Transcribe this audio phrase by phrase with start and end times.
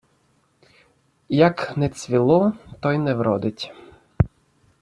[1.47, 3.73] Як не цвіло, то й не вродить.